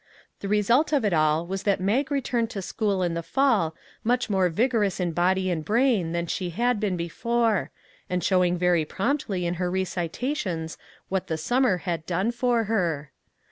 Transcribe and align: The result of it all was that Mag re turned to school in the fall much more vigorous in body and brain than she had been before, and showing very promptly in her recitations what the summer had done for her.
The 0.39 0.47
result 0.47 0.91
of 0.93 1.05
it 1.05 1.13
all 1.13 1.45
was 1.45 1.61
that 1.61 1.79
Mag 1.79 2.09
re 2.11 2.21
turned 2.21 2.49
to 2.49 2.61
school 2.63 3.03
in 3.03 3.13
the 3.13 3.21
fall 3.21 3.75
much 4.03 4.31
more 4.31 4.49
vigorous 4.49 4.99
in 4.99 5.11
body 5.11 5.51
and 5.51 5.63
brain 5.63 6.11
than 6.11 6.25
she 6.25 6.49
had 6.49 6.79
been 6.79 6.97
before, 6.97 7.69
and 8.09 8.23
showing 8.23 8.57
very 8.57 8.83
promptly 8.83 9.45
in 9.45 9.53
her 9.61 9.69
recitations 9.69 10.75
what 11.09 11.27
the 11.27 11.37
summer 11.37 11.77
had 11.85 12.07
done 12.07 12.31
for 12.31 12.63
her. 12.63 13.11